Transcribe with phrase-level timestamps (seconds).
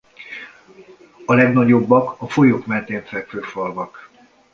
[1.25, 4.09] A legnagyobbak a folyók mentén fekvő falvak.